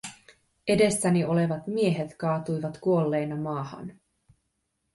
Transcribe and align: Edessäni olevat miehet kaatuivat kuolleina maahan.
Edessäni 0.67 1.25
olevat 1.25 1.67
miehet 1.67 2.17
kaatuivat 2.17 2.77
kuolleina 2.77 3.35
maahan. 3.35 3.91